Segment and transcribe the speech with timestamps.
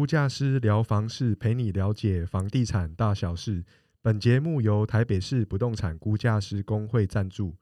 [0.00, 3.62] 估价师聊房事，陪你了解房地产大小事。
[4.00, 7.54] 本节目由台北市不动产估价师工会赞助。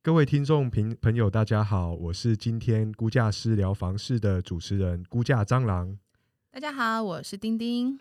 [0.00, 5.98] 各位听众朋朋友，大家好，我是今天估价师聊房事的主持人估价蟑螂。
[6.50, 8.00] 大家好，我是丁丁。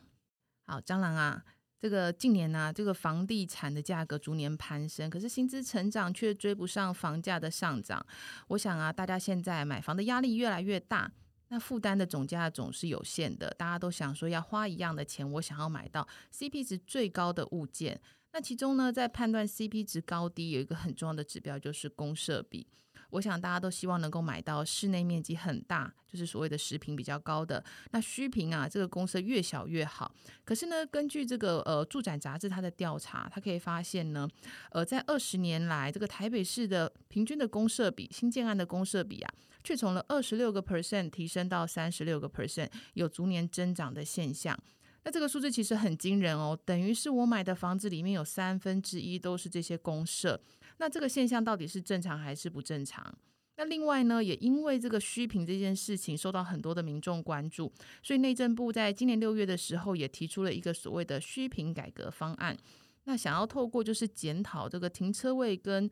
[0.65, 1.43] 好，蟑螂啊，
[1.77, 8.05] 这个近年呢、这个房地产的价格逐年攀升，可是薪资成长却追不上房价的上涨。
[8.47, 11.11] 我想啊，大家现在买房的压力越来越大，
[11.53, 17.99] 那负担的总价总是有限的，大家都想说要花一样的钱，我想要买到 CP 值最高的物件。
[18.31, 22.65] 那其中呢，在判断 CP 值高低有一个很重要的指标，就是公设比。
[23.11, 27.63] 我想大家都希望能够买到室内面积很大，就是所谓的十平比较高的。
[27.91, 30.11] 那虚平啊，这个公设越小越好。
[30.43, 34.27] 可是呢，根据这个呃住展杂志它的调查，它可以发现呢，
[34.71, 44.57] 呃，在二十年来，这个台北市的平均的公设比，新建案的公设比啊，却从了二十六个 percent 提升到三十六个 percent，有逐年增长的现象。
[45.03, 50.39] 那这个数字其实很惊人哦，等于是我买的房子里面有三分之一都是这些公设。
[50.81, 53.15] 那这个现象到底是正常还是不正常？
[53.57, 62.57] 那另外呢，也因为这个虚评这件事情受到很多的民众关注，所以内政部在今年六月的时候也提出了一个所谓的虚评改革方案。
[63.03, 65.87] 那想要透过就是检讨这个停车位跟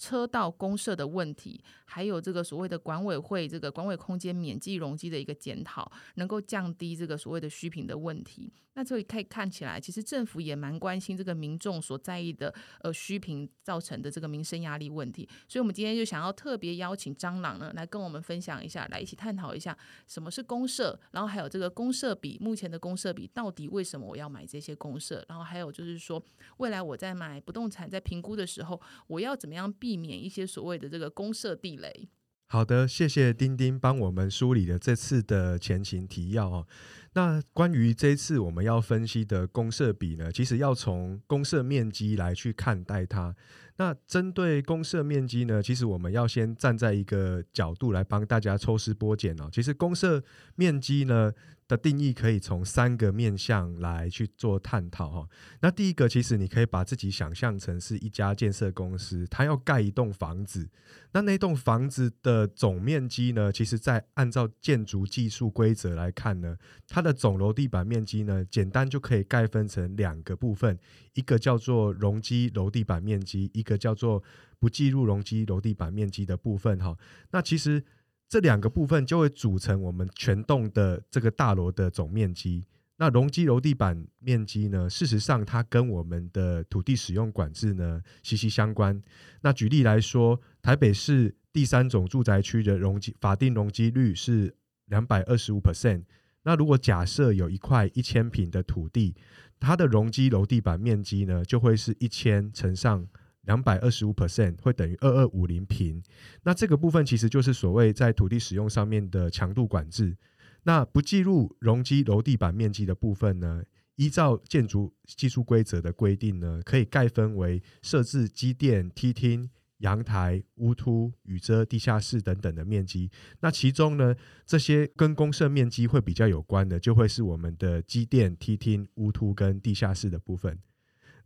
[0.00, 8.50] 车道公设的问题，还有这个所谓的管委会这个管委空间免计容积的一个检讨，能够降低这个所谓的虚平的问题。
[8.74, 15.28] 那这里可以看起来，其实政府也蛮关心这个民众所在意的呃虚平造成的这个民生压力问题。
[15.48, 26.24] 所以，我们今天就想要特别邀请蟑螂呢来跟我们分享一下，来一起探讨一下什么是公社，然后还有这个公社比目前的公社比到底为什么我要买这些公社，然后还有就是说
[26.58, 32.08] 未来我在买不动产在评估的时候，我要怎么样避避免一些所谓的这个公社地雷。
[32.46, 36.66] 好的，谢谢丁丁帮我们梳理了这次的前情提要哦。
[37.14, 43.34] 那关于这次我们要分析的公设比呢，其实要从公设面积来去看待它。
[43.78, 49.48] 那针对公设面积呢，其实我们要先站在一个角度来帮大家抽丝剥茧哦。
[49.50, 50.22] 其实公设
[50.54, 51.32] 面积呢
[51.70, 55.28] 的定义可以从三个面向来去做探讨哈。
[55.60, 60.68] 那第一个，其实你可以把自己想象成是一家建设公司，它要盖一栋房子。
[61.12, 66.56] 那那栋房子的总面积呢，其实在按照建筑技术规则来看呢，
[66.88, 70.76] 它的总楼地板面积呢，简单就可以概分成两个部分，
[71.14, 74.20] 一个叫做容积楼地板面积，一个叫做
[74.58, 76.96] 不计入容积楼地板面积的部分哈。
[77.30, 77.84] 那其实
[78.30, 82.64] 这两个部分就会组成我们全栋的这个大楼的总面积。
[82.96, 84.88] 那容积楼地板面积呢？
[84.88, 89.02] 事实上，它跟我们的土地使用管制呢息息相关。
[89.40, 94.54] 那举例来说，台北市第三种住宅区的容积法定容积率是
[94.84, 96.04] 两百二十五 percent。
[96.44, 99.16] 那如果假设有一块一千平的土地，
[99.58, 103.08] 它的容积楼地板面积呢，就会是一千乘上
[103.42, 106.02] 两百二十五 percent，会等于二二五零平。
[106.42, 110.16] 那这个部分其实就是所谓在土地使用上面的强度管制。
[110.64, 113.62] 那不计入容积楼地板面积的部分呢？
[113.96, 123.10] 依照建筑技术规则的规定呢，可以概分为设置机电、梯厅、阳台、屋突、雨遮、地下室等等的面积。
[123.40, 124.14] 那其中呢，
[124.46, 130.58] 这些跟公设面积会比较有关的，就会是我们的机电、梯厅、屋突跟地下室的部分。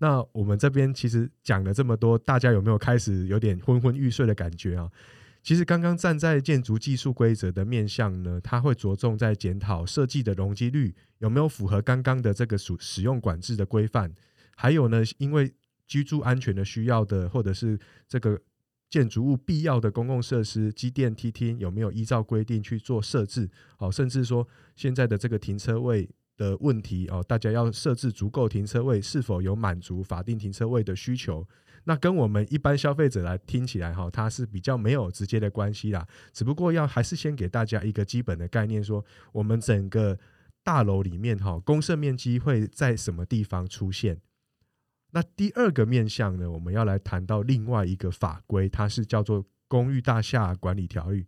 [0.04, 4.90] 那我们这边其实讲了这么多，大家有没有开始有点昏昏欲睡的感觉啊？
[5.42, 14.12] 其实刚刚站在建筑技术规则的面向呢，它会着重在检讨设计的容积率有没有符合刚刚的这个属使用管制的规范，
[14.54, 15.50] 还有呢，因为
[15.86, 18.38] 居住安全的需要的，或者是这个
[18.90, 23.48] 建筑物必要的公共设施，机电梯厅有没有依照规定去做设置？
[23.78, 31.46] 哦，甚至说现在的这个停车位的问题哦，大家要设置足够停车位，是否有满足法定停车位的需求？
[31.84, 36.06] 那跟我们一般消费者来听起来哈，它是比较没有直接的关系啦。
[36.32, 40.18] 只不过要还是先给大家一个基本的概念，说我们整个
[40.62, 44.18] 大楼里面哈，公设面积会在什么地方出现？
[45.12, 51.22] 那第二个面向呢，我们要来谈到另外一个法规，它是叫做《公寓大厦管理条例》。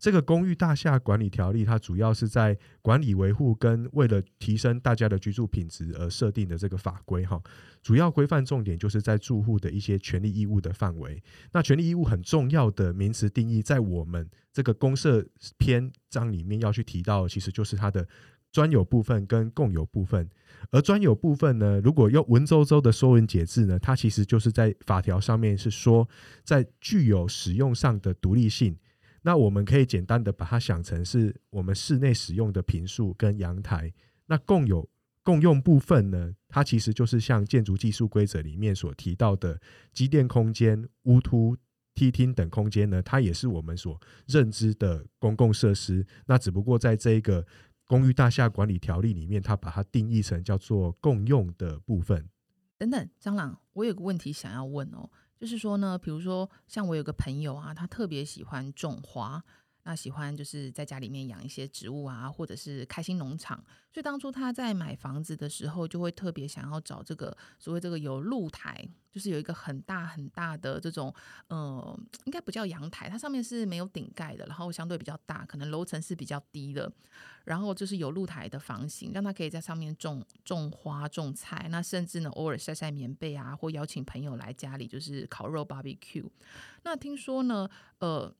[0.00, 7.38] 这个公寓大厦管理条例，它主要是在管理维护跟为了提升大家的居住品质而设定的这个法规哈。
[7.82, 11.22] 主要规范重点就是在住户的一些权利义务的范围。
[11.52, 15.22] 那权利义务很重要的名词定义，在我们这个公社
[15.58, 18.08] 篇章里面要去提到，其实就是它的
[18.50, 20.26] 专有部分跟共有部分。
[20.70, 26.08] 而专有部分呢，如果用文绉绉的说文解字呢，它其实就是在法条上面是说，
[26.42, 28.74] 在具有使用上的独立性。
[29.22, 33.92] 那我们可以简单的把它想成是我们室内使用的平数跟阳台。
[34.26, 34.88] 那共有
[35.22, 39.60] 共用部分呢，它其实就是像建筑技术规则里面所提到的
[39.92, 41.56] 机电空间、屋突、
[41.94, 46.06] 梯厅等空间呢，它也是我们所认知的公共设施。
[46.26, 47.46] 那只不过在这一个
[47.86, 52.28] 公寓大厦管理条例里面，它把它定义成叫做共用的部分。
[52.78, 59.42] 等等，蟑螂，我有个问题想要问哦，就是说呢，比如说像我有个朋友啊，他特别喜欢种花。
[59.82, 63.64] 那喜欢就是在家里面养一些植物啊，或者是开心农场。
[63.92, 71.12] 所以当初他在买房子的时候，就会特别想要找这个所谓这个有露台，就是有一个很大很大的这种，
[71.48, 76.92] 呃，应该不叫阳台，它上面是没有顶盖的，然后相对比较大，可能楼层是比较低的，
[77.44, 81.66] 然后就是有露台的房型，让他可以在上面种种花、种菜。
[81.68, 86.28] 那甚至呢，偶尔晒晒棉被啊，或邀请朋友来家里就是烤肉、barbecue。
[86.84, 87.68] 那听说呢，
[87.98, 88.32] 呃。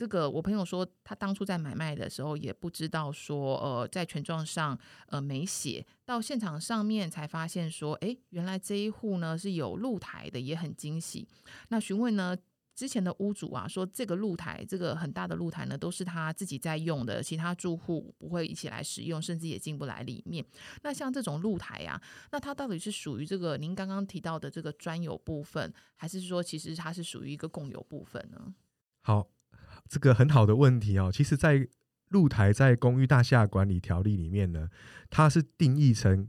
[0.00, 11.28] 这个我朋友说，他当初在买卖的时候也不知道说，呃，在权状上呃没写，到现场上面才发现说，哎，原来这一户呢是有露台的，也很惊喜。
[11.68, 12.34] 那询问呢
[12.74, 20.42] 之前的屋主啊，说这个露台，这个很大的露台呢，都是他自己在用的，其他住户不会一起来使用，甚至也进不来里面。
[20.82, 22.00] 那像这种露台呀，
[22.32, 28.54] 那它到底是属于这个您刚刚提到的这个专有部分，还是说其实它是属于一个共有部分呢？
[29.02, 29.28] 好。
[29.88, 31.68] 这个很好的问题哦，其实，在
[32.08, 34.68] 露台在公寓大厦管理条例里面呢，
[35.08, 36.28] 它是定义成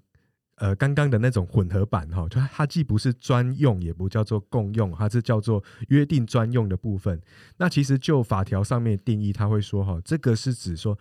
[0.56, 7.20] 呃刚刚的那种混合版哈，就它既不是专用，也不叫做共用，它是叫做约定专用的部分。
[7.58, 10.98] 那其实就法条上面定义，它会说哈，这个是指说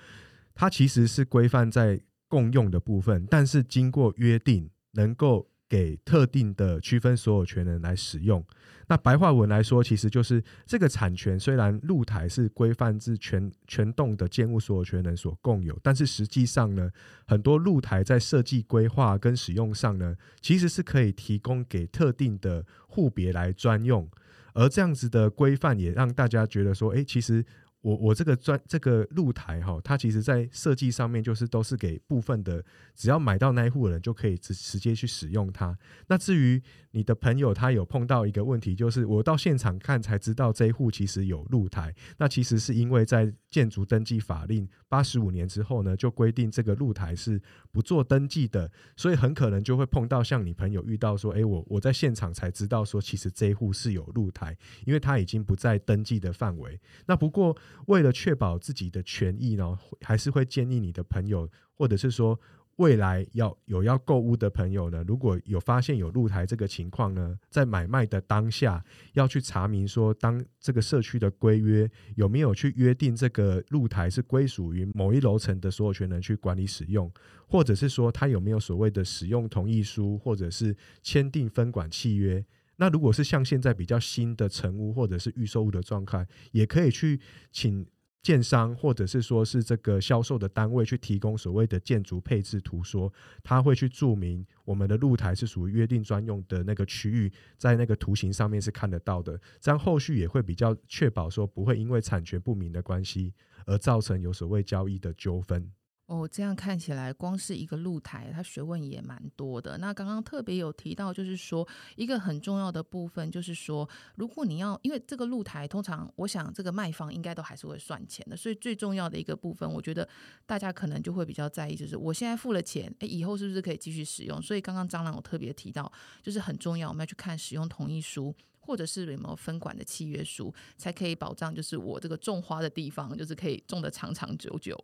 [0.54, 5.49] 它其实是规范在共用的部分，但是经过约定能够。
[5.70, 8.44] 给特定的区分所有权人来使用。
[8.88, 16.90] 那白话文来说，其实就是这个产权虽然露台是规范至全全栋的建物所有权人所共有，但是实际上呢，
[17.24, 24.10] 很多露台在设计规划跟使用上呢，其实是可以提供给特定的户别来专用。
[24.52, 27.44] 而这样子的规范也让大家觉得说，哎，其实。
[27.82, 32.62] 我我这个专这个露台哈，它其实在设计上面就是都是给部分的，
[32.94, 35.76] 只要买到那一户的人就可以直直接去使用它。
[36.06, 47.40] 那至于你的朋友他有碰到一个问题，就是我到现场看才知道这一户其实有露台，那其实是因为在建筑登记法令八十五年之后呢，就规定这个露台是
[47.72, 54.54] 不做登记的，所以很可能就会碰到像你朋友遇到说，哎，我我在现场才知道说，其实这一户是有露台，
[54.84, 56.78] 因为它已经不在登记的范围。
[57.06, 57.56] 那不过。
[57.86, 62.38] 为了确保自己的权益呢，还是会建议你的朋友，或者是说
[62.76, 68.82] 未来要有要购物的朋友呢，如果有发现有露台这个情况呢，在买卖的当下
[69.12, 77.12] 要去查明说，当这个社区的规约有没有去约定这个露台是归属于某一楼层的所有权人去管理使用，
[77.46, 82.42] 或者是说他有没有所谓的使用同意书，或者是签订分管契约。
[82.80, 87.20] 那如果是像现在比较新的成屋或者是预售屋的状态，也可以去
[87.52, 87.86] 请
[88.22, 93.12] 建商或者是说是这个销售的单位去提供所谓的建筑配置图说，
[93.42, 103.34] 他会去注明我们的露台是属于约定专用的那个区域，在那个图形上面是看得到的，这样后续也会比较确保说不会因为产权不明的关系
[103.66, 105.70] 而造成有所谓交易的纠纷。
[106.10, 109.78] 哦，这样看起来，光是一个露台，它学问也蛮多的。
[109.78, 120.08] 那刚刚特别有提到，就是说一个很重要的部分，就是说，如果你要，因为这个露台，通常我想这个卖方应该都还是会算钱的，所以最重要的一个部分，我觉得
[120.46, 124.42] 大家可能就会比较在意，就是我现在付了钱，诶，以后是不是可以继续使用？
[124.42, 134.76] 所以刚刚张兰有特别提到，就是很重要，我们要去看使用同意书，或者是有没有分管的契约书，才可以保障，就是我这个种花的地方，就是可以种的长长久久。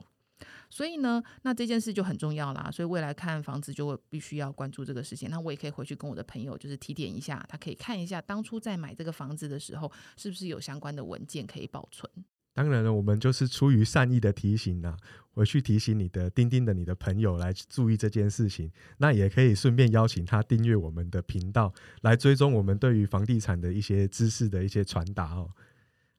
[0.69, 2.71] 所以呢，那这件事就很重要啦。
[2.71, 5.31] 所以未来看房子就会必须要关注这个事情。
[5.31, 12.11] 那我也可以回去跟我的朋友就是提点一下，他可以看一下当初在买这个房子的时候，是不是有相关的文件可以保存。
[12.55, 14.97] 当然了，我们就是出于善意的提醒呐，
[15.35, 18.73] 回去提醒你的钉钉的你的朋友来注意这件事情。
[18.97, 25.51] 那也可以顺便邀请他订阅我们的频道，来追踪我们对于房地产的一些知识的一些传达哦。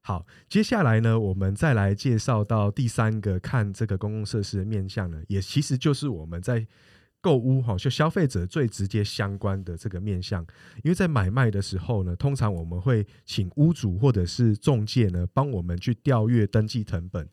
[0.08, 6.66] 好，接下来呢，我们再来介绍到第三个看这个公共设施的面向呢，也其实就是我们在
[7.20, 10.42] 购物哈，就消费者最直接相关的这个面向。
[10.82, 17.28] 因为在买卖的时候呢，通常我们会请屋主或者是中介呢，帮我们去调阅登记成本。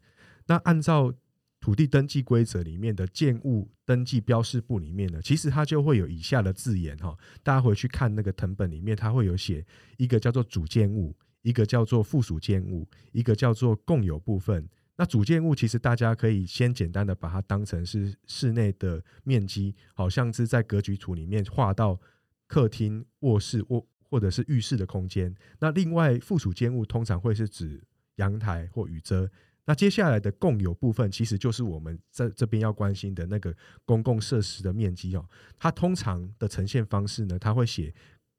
[0.48, 1.14] 那按照
[1.60, 9.64] 土地登记规则里面的建物登记标示簿里面呢，其实它就会有以下的字眼哈，大家回去看那个成本里面，它会有写
[9.96, 11.14] 一个叫做主建物。
[11.44, 22.00] 一个叫做附属建物，一个叫做共有部分，那主建物其实大家可以先简单的把它当成是室内的面积，好像是在格局图里面画到
[22.46, 25.34] 客厅、卧室、卧或者是浴室的空间。
[25.58, 27.82] 那另外附属建物通常会是指
[28.16, 29.30] 阳台或雨遮。
[29.66, 35.26] 那接下来的共有部分，其实就是我们在这边要关心的那个公共设施的面积哦。
[35.58, 37.92] 它通常的呈现方式呢，它会写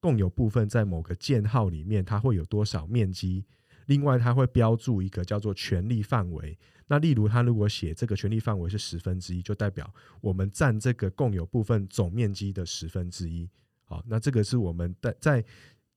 [0.06, 3.44] 共有部分在某个建号里面，它会有多少面积。
[3.88, 6.56] 另外，它会标注一个叫做权利范围。
[6.86, 13.50] 那例如，它如果写这个权利范围是十分之一，就代表我们占这个共有部分总面积的十分之一。
[13.84, 15.46] 好，那这个是我们在在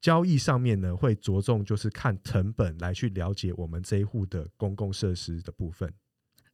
[0.00, 5.92] 交易上面呢，会着重就是看成本来去了解我们这一户的公共设施的部分。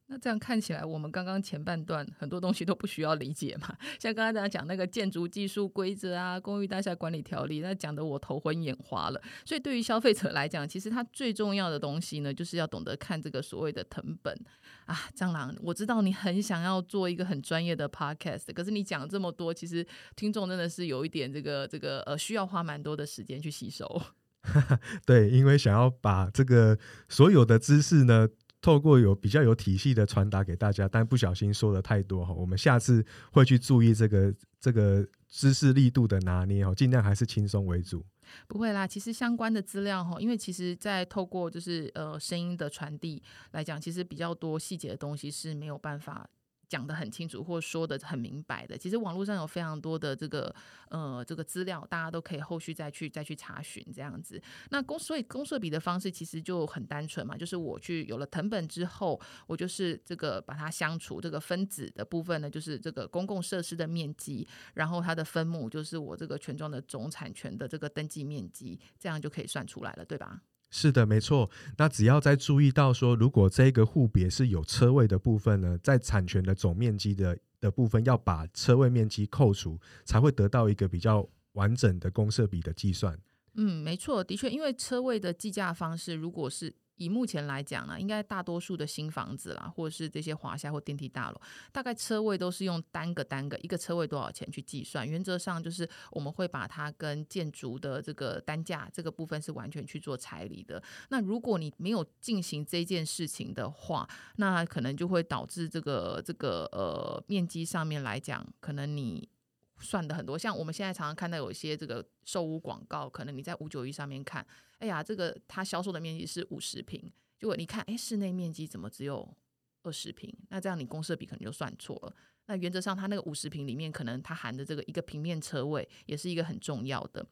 [0.07, 3.75] 那这样看起来，我们刚刚前半段很多东西都不需要理解嘛？
[3.99, 9.19] 像刚刚大家讲那个建筑技术规则啊、公寓大厦管理条例，那讲的我头昏眼花了。
[9.43, 14.39] 所以对于消费者来讲，其实他最重要的东西呢，就是要懂得看这个所谓的成本
[14.85, 14.95] 啊。
[15.17, 19.83] 蟑螂，我知道你很想要做一个很专业的 podcast，可是你讲这么多，其实
[20.15, 23.99] 听众真的是有一点这个这个呃，需要花蛮多的时间去吸收。
[25.03, 26.77] 对，因为想要把这个
[27.09, 28.29] 所有的知识呢。
[28.65, 38.03] 透过有比较有体系的传达给大家，但不小心说的太多哈，我们下次会去注意这个这个知识力度的拿捏哦，尽量还是轻松为主。
[38.47, 46.27] 不会啦，其实相关的资料哈，因为其实在透过就是呃声音的传递来讲，其实比较多细节的东西是没有办法。
[46.67, 50.53] 讲得很清楚，或说的很明白的，其实网络上有非常多的这个
[50.89, 54.41] 呃这个资料，大家都可以后续再去再去查询这样子。
[54.69, 70.41] 那公所以公设比的方式其实就很单纯嘛，就是我去有了成本之后，我就是这个把它相除这个分子的部分呢，就是这个公共设施的面积，然后它的分母就是我这个权状的总产权的这个登记面积，这样就可以算出来了，对吧？
[70.77, 71.49] 是的，没错。
[71.77, 83.17] 那只要在注意到说，如果这个户别是有车位的部分呢，在产权的总面积的的部分，要把车位面积扣除，才会得到一个比较完整的公设比的计算。
[83.53, 95.07] 嗯，没错，的确，因为车位的计价方式，如果是以目前来讲呢，应该大多数的新房子啦，或者是这些华夏或电梯大楼，大概车位都是用单个单个一个车位多少钱去计算。
[95.07, 100.81] 原则上就是我们会把它跟建筑的这个单价这个部分是完全去做拆离的。
[101.09, 109.29] 那如果你没有进行这件事情的话，那可能就会导致这个这个呃面积上面来讲，可能你。
[109.79, 114.45] 算的很多，像我们现在常常看到有一些这个售屋广告，可能你在五九一上面看，
[114.79, 119.35] 哎呀，这个它销售的面积是五十平，结果你看，哎，室内面积怎么只有
[119.83, 120.33] 二十平？
[120.49, 122.15] 那这样你公设比可能就算错了。
[122.47, 127.25] 那原则上，它那个五十平里面，可能它含的这个一个平面车位也是一个很重要的。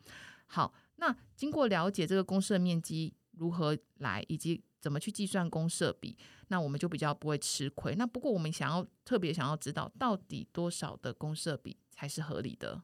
[0.47, 6.17] 好，那经过了解这个公设面积如何来，以及怎么去计算公设比，
[6.49, 7.95] 那我们就比较不会吃亏。
[7.95, 11.77] 那不过我们想要特别想要知道，到底多少的公设比？
[11.89, 12.81] 才是合理的。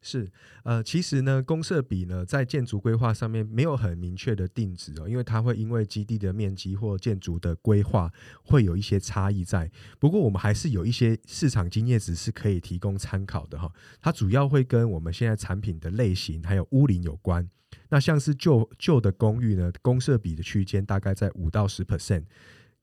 [0.00, 0.30] 是，
[0.64, 8.12] 呃，其实呢，公设比呢，在建筑规划上面没有很明确的定值哦，因为它会因为基地的面积或建筑的规划
[8.44, 9.68] 会有一些差异在。
[9.98, 13.72] 不过，我们还是有一些市场经验值是可以提供参考的哈。
[14.00, 17.48] 它主要会跟我们现在产品的类型还有屋龄有关。
[17.88, 22.24] 那像是旧旧的公寓呢，公设比的区间大概在五到十 percent。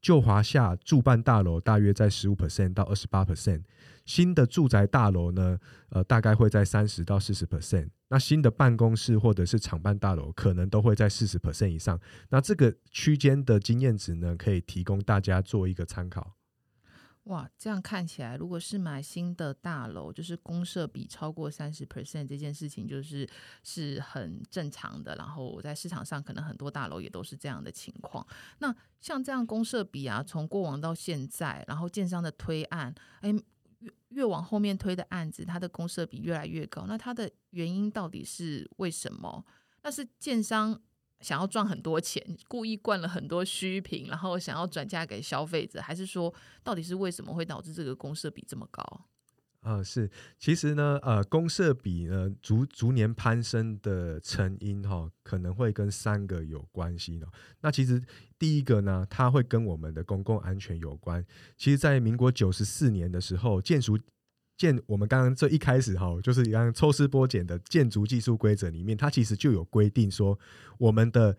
[0.01, 3.61] 旧华夏住办大楼大约在十五 percent 到二十八 percent，
[4.03, 7.87] 新的住宅大楼呢，呃，大概会在三十到四十 percent。
[8.07, 11.99] 那新的办公室或者是厂办大楼，可能都会在四十 percent 以上。
[12.29, 16.35] 那这个区间的经验值呢，可以提供大家做一个参考。
[17.25, 23.29] 哇，这样看起来，如果是买新的大楼，就是公设比超过三十 percent 这件事情，就是
[23.63, 25.15] 是很正常的。
[25.15, 28.25] 然后在市场上，可能很多大楼也都是这样的情况。
[28.57, 33.31] 那像这样公设比啊，从过往到现在，然后建商的推案，哎，
[33.79, 36.85] 越越往后面推的案子，它的公设比越来越高。
[36.87, 39.45] 那它的原因到底是为什么？
[39.83, 40.81] 那是建商。
[41.21, 49.05] 想要赚很多钱，故意灌了很多虚品，然后想要转嫁给消费者，还是说，到底是为什么会导致这个公设比这么高？
[49.61, 50.09] 啊，是，
[50.39, 57.27] 其实呢，呃，公设比呢逐逐年攀升的成因哈，可能会跟三个有关系呢。
[57.61, 58.01] 那其实
[58.39, 61.23] 第一个呢，它会跟我们的公共安全有关。
[61.55, 63.99] 其实，在民国九十四年的时候，建筑。
[64.61, 70.37] 建我们刚刚这一开始哈，就是刚刚抽丝剥茧的建筑技术规则里面，它其实就有规定说，
[70.77, 71.35] 我们的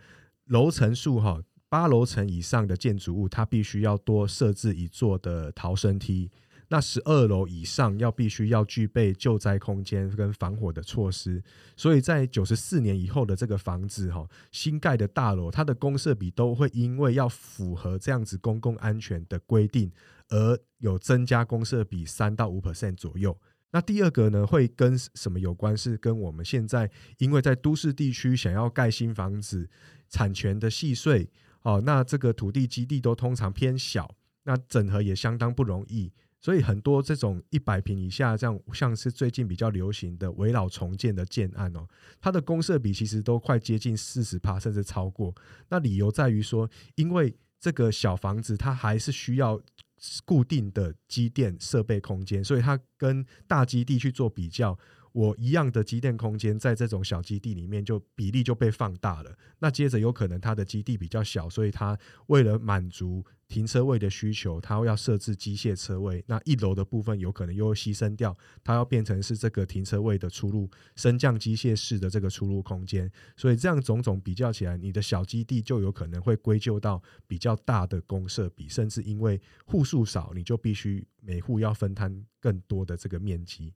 [0.47, 6.33] 楼层数哈，八楼层以上的建筑物，它必须要多设置一座的逃生梯。
[6.73, 11.45] 那十二楼以上要必须要具备救灾空间跟防火的措施。
[11.77, 19.93] 所以在九十四年以后的这个房子哈，新盖的大楼，它的公设比都会因为要符合这样子公共安全的规定，
[20.31, 23.39] 而有增加公设比三到五 percent 左右。
[23.71, 25.77] 那第二个呢，会跟什么有关？
[25.77, 29.69] 是跟我们现在因为在都市地区想要盖新房子，
[30.09, 31.29] 产权的细碎
[31.65, 34.15] 哦，那这个土地基地都通常偏小，
[34.45, 36.11] 那整合也相当不容易，
[36.43, 41.89] 所以很多这种一百平以下，这样像是最近比较流行的围绕重建的建案哦，
[42.21, 45.35] 它的公设比其实都快接近四十趴，甚至超过。
[45.71, 49.59] 那理由在于说，因为这个小房子它还是需要。
[50.25, 54.77] 固定的机电设备空间，所以它跟大基地去做比较。
[55.13, 59.37] 我一样的机电空间，在这种小基地里面，就比例就被放大了。
[59.59, 66.25] 那接着有可能它的基地比较小，所以它为了满足停车位的需求，它要设置机械车位。
[66.27, 73.11] 那一楼的部分有可能又会牺牲掉，它要变成是这个停车位的出入升降机械式的这个出入空间。
[73.37, 83.75] 所以这样种种比较起来，你的小基地就有可能会归咎到比较大的公设比，甚至因为户数少，你就必须每户要分摊更多的这个面积。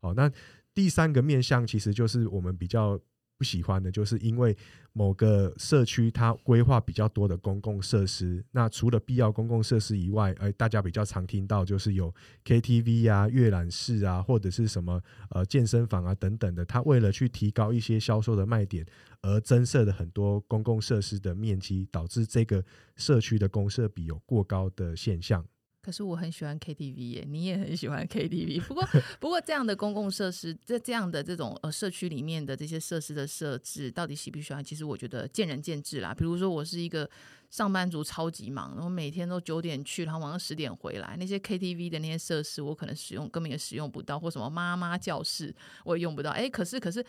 [0.00, 0.32] 好，那。
[0.74, 2.98] 第三个面向其实就是我们比较
[3.36, 4.56] 不喜欢的，就是因为
[4.92, 12.12] 某个社区它规划比较多的公共设施，那除了必要公共设施以外，呃，大家比较常听到就是有
[12.44, 18.84] KTV 啊、阅览室啊，或者是什么呃健身房啊等等的，它为了去提高一些销售的卖点，
[19.22, 22.64] 而增设的很多公共设施的面积，导致这个
[22.96, 25.44] 社区的公设比有过高的现象。
[25.88, 28.60] 可是我很喜欢 KTV 耶，你也很喜欢 KTV。
[28.60, 28.86] 不过，
[29.18, 34.62] 不过这样的公共设施，这这样的这种呃社区里面的这些设施的设置，到底喜不喜欢？
[34.62, 36.12] 其实我觉得见仁见智啦。
[36.12, 37.08] 比如说，我是一个
[37.48, 45.54] 上班族，超级忙，然后每天都九点去，然后晚上十点回来，那些 KTV 的那些设施，我可能使用根本也使用不到，或什么妈妈教室
[45.86, 46.32] 我也用不到。
[46.32, 47.02] 哎，可是可是。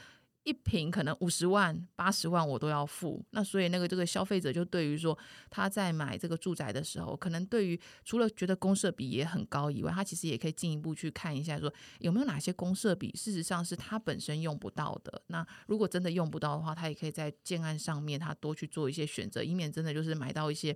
[0.43, 5.15] 一平可能五十万、八十万我都要付，那所以那个这个消费者就对于说
[5.49, 15.21] 他在买这个住宅的时候，可能对于除了觉得公设比也很高以外，他其实也可以进一步去看一下，说有没有哪些公设比事实上是他本身用不到的。
[15.27, 20.75] 那如果真的用不到的话，他也可以在建案上面他多去做一些选择，以免真的就是买到一些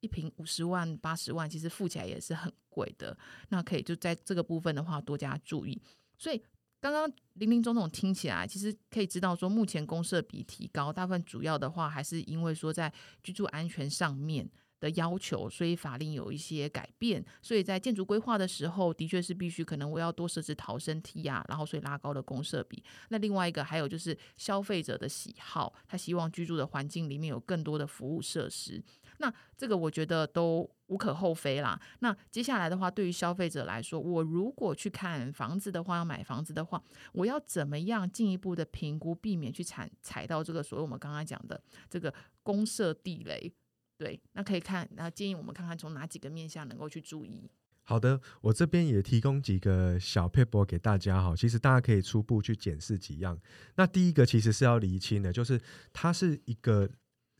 [0.00, 3.16] 一平五十万、八十万，其实付起来也是很贵的。
[3.48, 5.80] 那可以就在这个部分的话多加注意。
[6.18, 6.42] 所以。
[6.82, 12.92] 刚刚林林总总听起来，其实可以知道说，目前公设比提高，大部分主要的话还是因为说在
[13.22, 22.82] 居住安全上面的要求，所以法令有一些改变，所以在建筑规划的时候，的确是必须可能我要多设置逃生梯啊，然后所以拉高了公设比。
[23.10, 28.82] 那另外一个还有就是消费者的喜好，他希望居住的环境里面有更多的服务设施。
[29.18, 31.80] 那这个我觉得都无可厚非啦。
[32.00, 43.50] 那接下来的话，对于消费者来说，我如果去看房子的话，要买房子的话，我要怎么样进一步的评估，避免去踩踩到这个所谓我们刚刚讲的这个公设地雷？
[43.96, 47.50] 对，那可以看，那建议我们看看从哪几个面向能够去注意。
[47.84, 53.38] 好的，我这边也提供几个小 paper 给大家哈，其实大家可以初步去检视几样。
[53.76, 55.60] 那第一个其实是要厘清的，就是
[55.92, 56.88] 它是一个。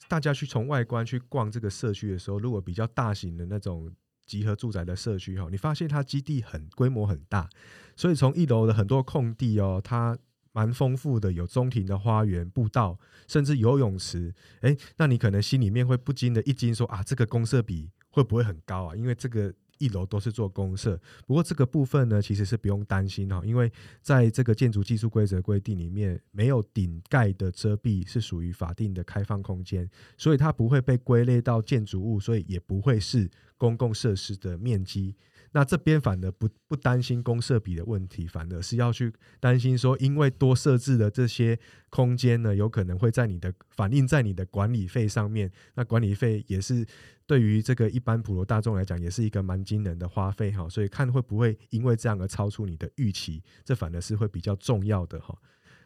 [0.08, 3.90] 大家去从外观去逛这个社区的时候，如果比较大型的那种
[4.26, 7.48] 集合住宅的社区哈，你发现它基地很规模很大，
[7.96, 10.18] 所以从一楼的很多空地哦，它
[10.52, 14.34] 蛮丰富的，有中庭的花园、步道，甚至游泳池。
[14.60, 18.96] 哎，那你可能心里面会不禁的一惊，说啊，这个公设比会不会很高啊？
[18.96, 19.54] 因为这个。
[19.82, 23.68] 一楼都是做公设，不过这个部分呢，其实是不用担心哈，因为
[24.00, 35.16] 在这个建筑技术规则规定里面，没有顶盖的遮蔽是属于法定的开放空间，所以它不会被归类到建筑物，所以也不会是公共设施的面积。
[35.54, 41.58] 那这边反而不不担心公设比的问题，反而是要去担心说，因为多设置的这些
[41.90, 45.52] 空间呢，有可能会在你的反映在你的管理费上面。
[45.74, 46.86] 那管理费也是
[47.26, 50.66] 对于这个一般普罗大众来讲，也是一个蛮惊人的花费哈。
[50.70, 55.36] 所以看会不会因为这样而超出你的预期，这反而是会比较重要的哈。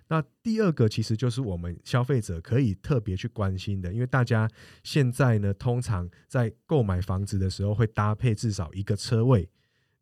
[0.09, 4.48] 那第二个其实就是我们消费者可以特别去关心的，因为大家
[4.85, 9.50] 现在呢，通常在购买房子的时候会搭配至少一个车位。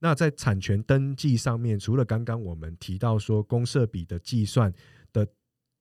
[0.00, 4.72] 那在产权登记上面，除了刚刚我们提到说公设比的计算
[5.12, 5.26] 的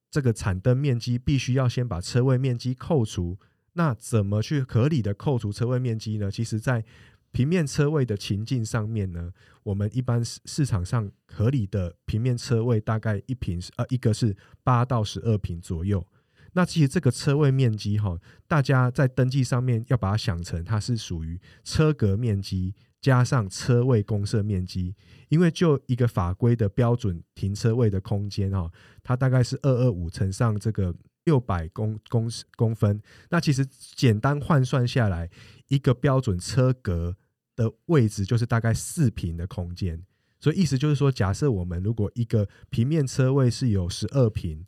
[0.09, 3.37] 这个产登面积，必须要先把车位面积扣除。
[3.73, 6.29] 那怎么去合理的扣除车位面积呢？
[6.31, 6.85] 其实，在
[7.31, 9.31] 平面车位的情境上面呢，
[9.63, 16.05] 我们一般市场上合理的平面车位大概一平呃一个是八到十二平左右。
[16.53, 18.15] 那其实这个车位面积哈，
[18.47, 22.75] 大家在登记上面要把它想成它是属于车格面积。
[23.03, 24.95] 加上车位公设面积，
[25.27, 28.71] 因为就一个法规的标准停车位的空间哈，
[29.03, 35.29] 它大概是二二五乘上这个六百公公公分，那其实简单换算下来，
[35.67, 37.17] 一个标准车格
[37.57, 40.01] 的位置就是大概四平的空间，
[40.39, 44.65] 所以意思就是说，假设我们如果一个平面车位是有十二平，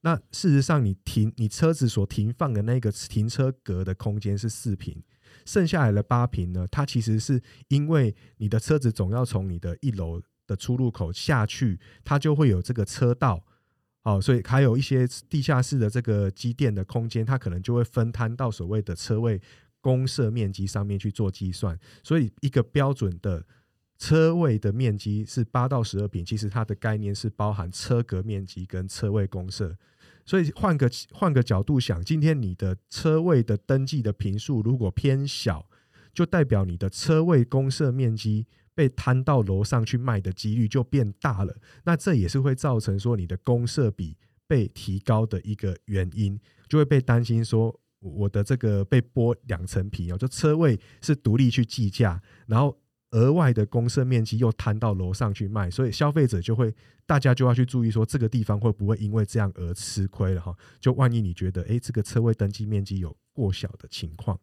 [0.00, 5.04] 那事实上你停你车子所停放的那个停车格的空间是四平。
[5.44, 6.66] 剩下来的八平呢？
[6.70, 13.42] 它其实是因为你的车子总要从你的一楼的出入口下去，它就会有这个车道，
[14.02, 19.40] 好，所以还有一些地下室的这个机电的空间，它可能就会分摊到所谓的车位
[19.80, 21.78] 公设面积上面去做计算。
[22.02, 23.44] 所以一个标准的
[23.98, 29.76] 车位的面积是八到十二平，其实它的概念是包含车格面积跟车位公设。
[30.26, 35.66] 所以换个换个角度想，今天你的车位的登记的平数如果偏小，
[36.12, 41.56] 就代表你的车位公设面积被摊到楼上去卖的几率就变大了。
[41.84, 44.16] 那这也是会造成说你的公设比
[44.48, 52.76] 被提高的一个原因，就会被担心说我的这个被剥两层皮哦，就车位是独立去计价，然后。
[53.12, 56.74] 额外的公设面积又摊到楼上去卖，所以消费者就会，
[57.06, 60.54] 大家就要去注意说，这个地方会不会因为这样而吃亏了哈？
[60.80, 64.38] 就万一你觉得，哎，这个车位登记面积有过小的情况。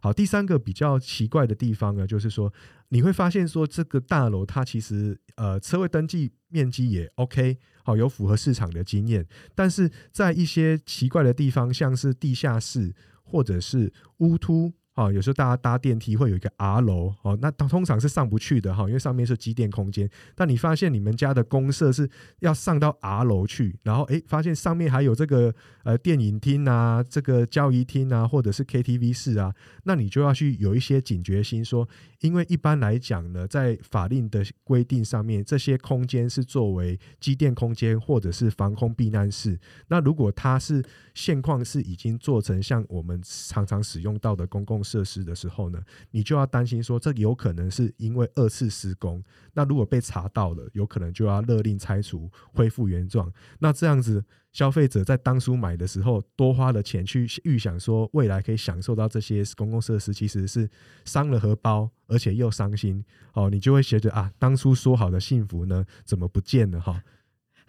[0.00, 2.52] 好，第三个比较奇怪的地方呢，就是说
[2.90, 14.74] 你会发现说，这个大楼它其实呃车位登记面积也 OK，好有符合市场的经验，但是在一些奇怪的地方，像是地下室或者是屋突。
[14.94, 20.08] 哦，有时候大家搭电梯会有一个 R 楼，哦，那通常是上不去的哈，因为上面是机电空间。
[20.34, 22.08] 但你发现你们家的公设是
[22.40, 31.88] 要上到 R 楼去，然后诶，发现上面还有这个呃电影厅啊，这个交易厅啊，或者是 KTV 室啊，那你就要去有一些警觉心，说，
[32.20, 39.58] 因为一般来讲呢，在法令的规定上面，这些空间是作为机电空间或者是防空避难室。
[39.88, 49.22] 那如果它是现况是已经做成像我们常常使用到的公共设施的时候呢，你就要担心说，这有可能是因为二次施工。
[49.52, 53.32] 那如果被查到了，有可能就要勒令拆除，恢复原状。
[53.58, 60.68] 那这样子，消费者在当初买的时候多花了钱去预想说未来可以享受到这些公共设施，其实是
[61.04, 63.04] 伤了荷包，而且又伤心。
[63.34, 66.80] 哦，你就会觉得啊，当初说好的幸福呢，怎么不见了？
[66.80, 67.02] 哈。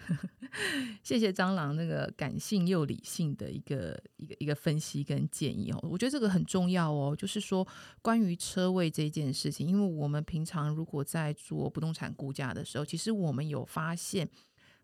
[1.02, 7.16] 谢谢蟑螂那个感性又理性的一个一个一个分析跟建议哦，我觉得这个很重要哦。
[7.16, 7.68] 就是说，
[8.02, 14.30] 关于车位这件事情，因为我们平常如果在做不动产估价的时候，其实我们有发现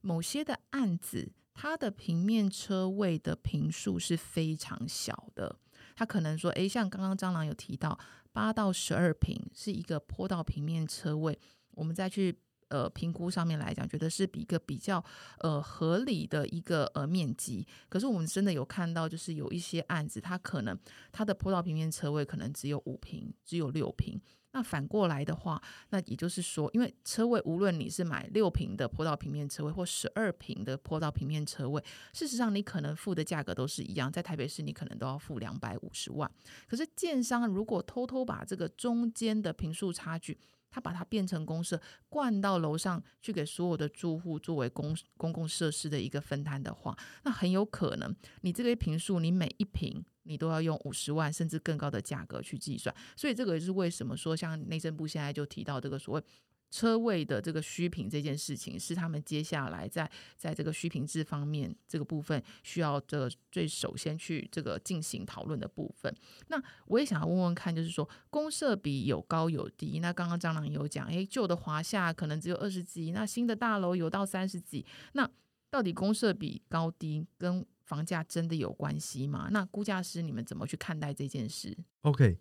[0.01, 5.60] 某些的案子，它的平面车位的平数是非常小的。
[5.95, 7.97] 它可能说，诶，像刚刚蟑螂有提到
[8.32, 11.38] 八到十二平是一个坡道平面车位，
[11.71, 12.39] 我们再去。
[12.69, 15.03] 呃，评估上面来讲，觉得是比一个比较
[15.39, 17.67] 呃合理的一个呃面积。
[17.89, 20.77] 可是我们真的有看到，就是有一些案子，它可能
[21.12, 24.19] 它的坡道平面车位可能只有五平，只有六平。
[24.51, 31.79] 那反过来的话，那也就是说，因为车位无论你是买六平的坡道平面车位或十二平的坡道平面车位，
[32.13, 36.29] 事实上你可能付的价格都是一样，在台北市你可能都要付两百五十万。
[36.67, 40.36] 可是建商如果偷偷把这个中间的平数差距，
[40.69, 52.95] 他把它变成公社，灌到楼上去给所有的住户作为公公共设施的一个分摊的话，那很有可能你这个平数，你每一平你都要用五十万甚至更高的价格去计算。
[53.15, 56.23] 所以这个也是为什么说，像内政部现在就提到这个所谓。
[56.71, 66.13] 车位的这个虚平这件事情，是他们接下来在在这个虚平制方面这个部分需要这最首先去这个进行讨论的部分。
[66.47, 69.99] 那我也想要问问看，就是说公设比有高有低。
[69.99, 74.86] 那刚刚张朗有讲，诶，旧的华夏可能只有二十几，那新的大楼有到三十几。
[75.13, 75.27] 那
[75.71, 79.49] 到底公设比高低跟房价真的有关系吗？
[79.51, 82.38] 那估价师你们怎么去看待这件事？OK，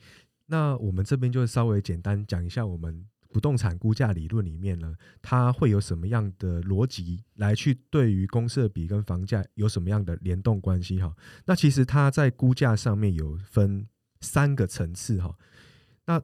[0.46, 3.08] 那我们这边就稍微简单讲一下我们。
[3.30, 10.98] 不动产估价理论里面呢，它会有什么样的逻辑来去对于公设比跟房价有什么样的联动关系？
[10.98, 11.14] 哈，
[11.44, 13.86] 那其实它在估价上面有分
[14.20, 15.36] 三个层次哈。
[16.06, 16.20] 那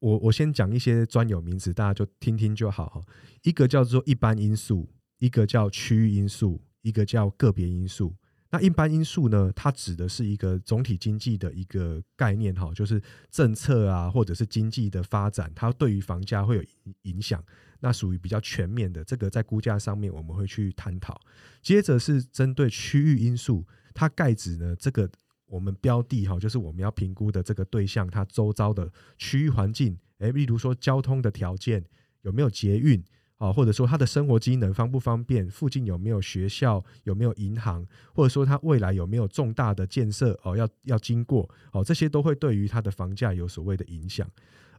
[0.00, 3.00] 我我先讲一些专有名词，大家就听听就好哈。
[3.42, 8.14] 一个叫做一般因素，一个叫区域因素，一个叫个别因素。
[8.50, 9.52] 那一般因素呢？
[9.54, 16.64] 它指的是一个总体经济的一个概念，哈，就是政策啊，或者是经济的发展，它对于房价会有
[17.02, 17.44] 影响。
[17.80, 21.20] 那属于比较全面的，这个在估价上面我们会去探讨。
[21.62, 25.08] 接着是针对区域因素，它盖指呢这个
[25.46, 31.84] 我们标的哈，就是我们要评估的这个对象，它周遭的区域环境诶，例如说交通的条件
[32.22, 33.04] 有没有捷运
[33.38, 44.28] 啊，或者说他的生活机能方不方便，附近有没有学校，有没有银行，或者说他未来有没有重大的建设哦，要要经过哦，这些都会对于他的房价有所谓的影响。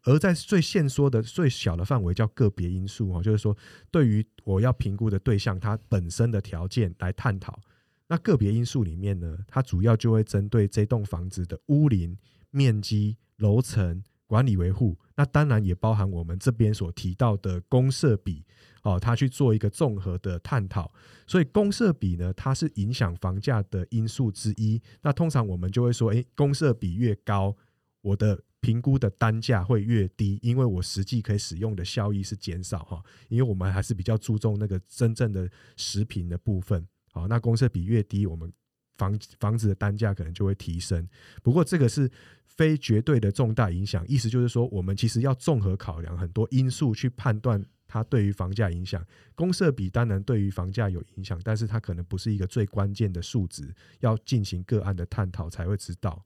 [0.03, 3.55] 而在最限缩的最小的范围叫个别因素哦，就是说
[3.91, 7.59] 对于我要评估的对象，它本身的条件来探讨。
[8.07, 12.17] 那个别因素里面呢，它主要就会针对这栋房子的屋龄、
[12.49, 18.45] 面积、楼层、管理维护，那当然也包含我们这边所提到的公设比
[18.83, 20.93] 哦，它去做一个综合的探讨。
[21.25, 24.79] 所以公设比呢，它是影响房价的因素之一。
[25.01, 27.57] 那通常我们就会说，诶，公设比越高，
[28.01, 33.01] 我的评估的单价会越低，因为我实际可以使用的效益是减少哈。
[33.29, 36.87] 因为我们还是比较注重那个真正的实品的部分。
[37.11, 38.53] 好，那公设比越低，我们
[38.99, 41.07] 房房子的单价可能就会提升。
[41.41, 42.07] 不过这个是
[42.45, 49.03] 非绝对的重大影响，意思就是说，我们其实要综合考量很多因素去判断它对于房价影响。
[49.33, 56.23] 公社比当然对于房价有影响，但是它可能不是一个最关键的数值，要进行个案的探讨才会知道。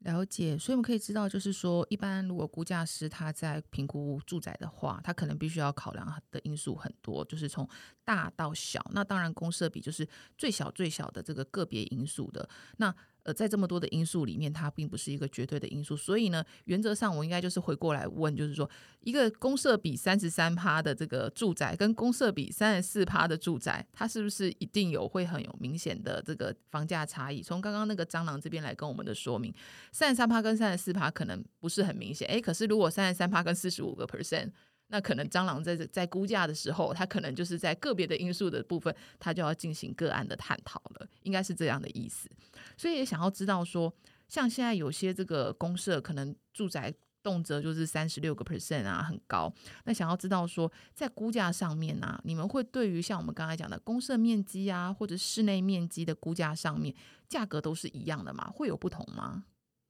[0.00, 7.68] 了解，所以我们可以知道，就是说，一般如果估价师他在评估住宅的话，他可能必须要考量的因素很多，就是从
[8.04, 8.84] 大到小。
[8.92, 12.94] 那当然，公设比就是最小最小的这个个别因素的那。
[13.32, 18.68] 在这么多的因素里面，它并不是一个绝对的因素，所以呢，原则上我应该就是回过来问，就是说，
[19.00, 27.42] 一个公设比三十三趴的这个住宅，跟公设比三十四趴的住宅，它是不是一定有会很有明显的这个房价差异？
[27.42, 29.52] 从刚刚那个蟑螂这边来跟我们的说明，
[29.92, 34.50] 三十三趴跟三十四趴可能不是很明显，诶，可是如果三十三趴跟四十五个 percent。
[34.90, 42.28] 那可能蟑螂在在估价的时候，它可能就是在个别的因素的部分，它就要进行个案的探讨了，应该是这样的意思。
[42.76, 43.92] 所以也想要知道说，
[44.28, 49.52] 像现在有些这个公社可能住宅动辄就是三十六个 percent 啊，很高。
[49.84, 56.94] 那想要知道说，在估价上面啊，你们会对于像我们刚才讲的公社面积啊，或者室内面积的估价上面，
[57.28, 58.50] 价格都是一样的吗？
[58.54, 59.44] 会有不同吗？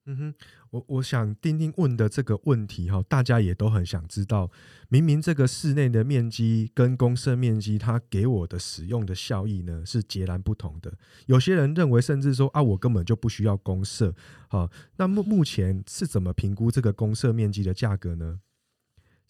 [0.07, 0.35] 嗯哼，
[0.71, 4.51] 我我想丁丁问的这个问题哈，大家也都很想知道。
[4.89, 10.93] 明明这个室内的面积跟公设面积，它给我的使用的效益呢是截然不同的。
[11.27, 14.15] 有些人认为，甚至说啊，我根本就不需要公设。
[14.49, 18.41] 好，那目目前是怎么评估这个公设面积的价格呢？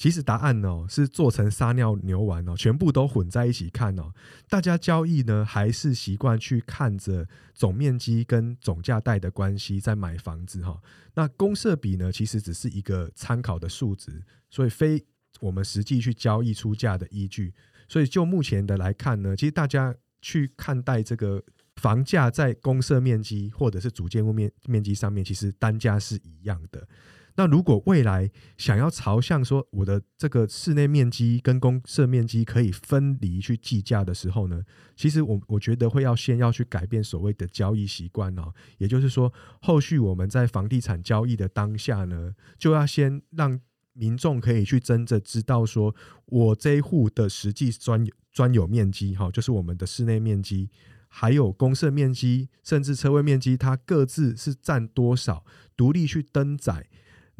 [0.00, 4.10] 其实答案呢是做成撒尿牛丸哦，全部都混在一起看哦。
[4.48, 10.80] 大家交易呢还是习惯去看着总面积跟总价带的关系在买房子哈。
[11.12, 15.04] 那公设比呢其实只是一个参考的数值，所以非
[15.38, 17.52] 我们实际去交易出价的依据。
[17.86, 21.44] 所以就目前的来看呢，其实大家去看待这个
[21.76, 26.88] 房价在公设面积或者是主建物面面积上面，其实单价是一样的。
[27.36, 34.62] 那如果未来想要朝向说我的这个室内面积跟公设面积可以分离去计价的时候呢，
[34.96, 43.58] 其实我我觉得会要先要去改变所谓的交易习惯哦，也就是说，后续我们在房地产交易的当下呢，就要先让
[43.92, 45.94] 民众可以去真正知道说
[46.26, 50.70] 我这一户的实际专专有面积哈，就是我们的室内面积，
[51.08, 55.44] 还有公设面积，甚至车位面积，它各自是占多少，
[55.76, 56.86] 独立去登载。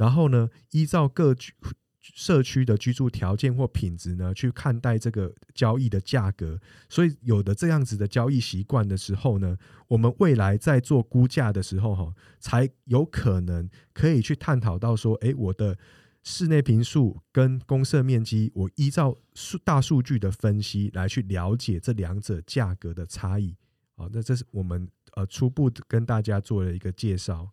[0.01, 1.53] 然后呢，依照各居
[2.01, 6.59] 社区的居住条件或品质呢，去看待这个交易的价格。
[6.89, 9.59] 所以有的这样子的交易习惯的时候呢，
[9.89, 15.77] 我们未来在做估价的时候，哈，才有可能可以去探讨到说，诶，我的
[16.23, 23.55] 室内平数跟公设面积，我依照数大数据的分析来去了解这两者价格的差异。
[23.99, 27.51] 好，那这是我们呃初步跟大家做了一个介绍。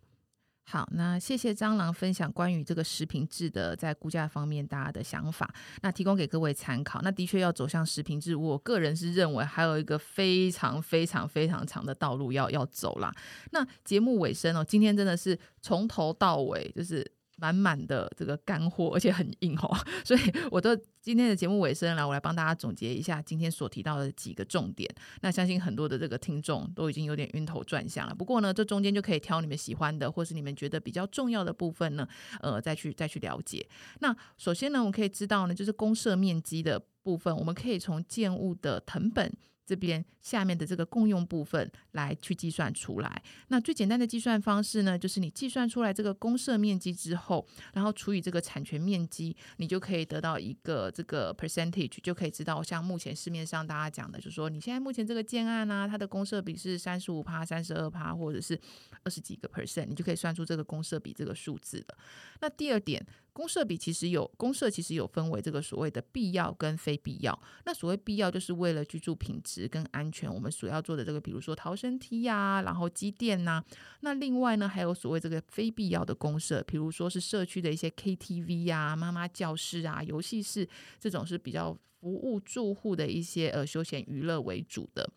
[0.70, 5.50] 好，那谢谢蟑螂分享关于这个食品制的在估价方面大家的想法，
[5.80, 7.00] 那提供给各位参考。
[7.02, 13.10] 那的确要走向食品制，我个人是认为还有一个非常非常非常长的道路要要走啦。
[13.50, 17.10] 那节目尾声哦，今天真的是从头到尾就是。
[17.38, 20.20] 满满的这个干货， 而且很硬哦， 所以
[20.50, 24.92] 我的今天的节目尾声来，我来帮大家总结一下今天所提到的几个重点。
[25.22, 32.06] 那相信很多的这个听众都已经有点晕头转向了，不过呢，这中间就可以挑你们喜欢的，或是你们觉得比较重要的部分呢，
[32.40, 33.66] 呃，再去再去了解。
[34.00, 39.32] 那首先呢，我们可以知道呢，就是公社面积的部分，我们可以从建物的成本。
[39.68, 43.22] 这边下面的这个共用部分来去计算出来。
[43.48, 58.58] 那最简单的计算方式呢，就是你计算出来这个公设面积之后，然后除以这个产权面积，你就可以得到一个这个 percentage，就可以知道像目前市面上大家讲的，就是说你现在目前这个建案啊，它的公设比是三十五趴、三十二趴，或者是
[59.04, 61.98] 二十几个 percent，你就可以算出这个公设比这个数字了。
[62.40, 63.04] 那第二点。
[63.38, 67.40] 公社比其实有公社其实有分为这个所谓的必要跟非必要。
[67.64, 73.62] 那所谓必要就是为了居住品质跟安全，我们所要做的这个，比如说逃生梯呀，然后机电呐。
[74.00, 85.08] 那另外呢，还有所谓这个非必要的公社，比如说是社区的一些 KTV 呀、妈妈教室啊、游戏室这种是比较服务住户的一些呃休闲娱乐为主的。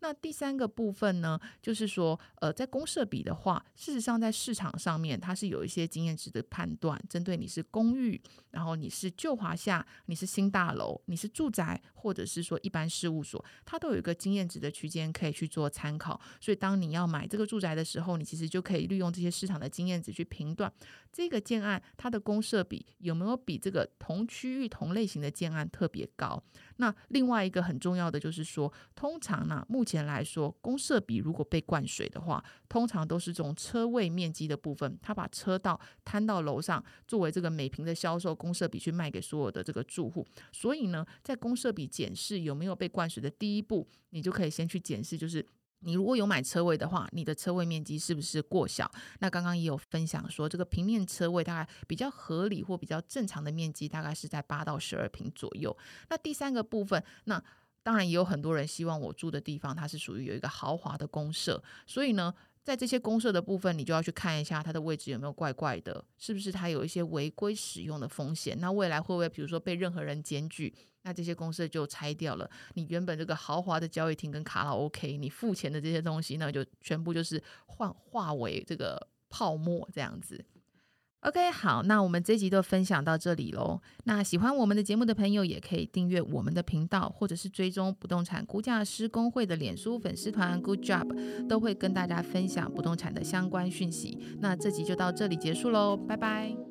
[0.00, 16.20] 那第三个部分呢，就是说，呃，在公社比的话，事实上在市场上面，它是有一些经验值的判断，针对你是公寓，然后你是旧华夏，你是新大楼，你是住宅，或者是说一般事务所，它都有一个经验值的区间可以去做参考。
[16.40, 20.72] 所以，当你要买这个住宅的时候，你其实就可以利用这些市场的经验值去评断
[21.10, 26.42] 这个建案它的公社比有没有比这个同区域同类型的建案特别高。
[26.78, 40.26] 那另外一个很重要的就是说，通常呢，目前来说，公社比如果被灌水的话，通常都是这种车位面积的部分，他把车道摊到楼上，作为这个每平的销售公社比去卖给所有的这个住户。
[40.52, 45.44] 所以呢，在公社比检视有没有被灌水的第一步，你就可以先去检视，就是。
[45.80, 48.90] 你如果有买车位的话，你的车位面积是不是过小？
[49.20, 55.76] 那刚刚也有分享说，这个平面车位大概比较合理或比较正常的面积，大概是在八到十二平左右。
[56.10, 57.42] 那第三个部分，那
[57.82, 62.34] 当然也有很多人希望我住的地方它是属于有一个豪华的公社，所以呢。
[62.68, 68.60] 在这些公社的部分，你就要去看一下它的位置有没有怪怪的，是不是它有一些违规使用的风险？
[68.60, 70.74] 那未来会不会比如说被任何人检举？
[71.00, 80.44] 那这些公社就拆掉了，你原本这个豪华的交易厅跟卡拉 OK，你付钱的这些东西，那就全部就是换化为这个泡沫这样子。
[81.22, 83.80] OK，好，那我们这集就分享到这里喽。
[84.04, 94.16] 那喜欢我们的节目的朋友，也可以订阅我们的频道，或者是追踪不动产估价师工会的脸书粉丝团 Good Job，都会跟大家分享不动产的相关讯息。
[94.40, 96.67] 那这集就到这里结束喽，拜拜。